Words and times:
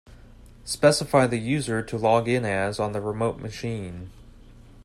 Specify 0.65 1.27
the 1.27 1.37
user 1.37 1.83
to 1.83 1.95
log 1.95 2.27
in 2.27 2.43
as 2.43 2.79
on 2.79 2.91
the 2.91 2.99
remote 2.99 3.37
machine. 3.37 4.09